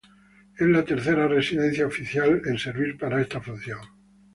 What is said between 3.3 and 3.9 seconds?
función.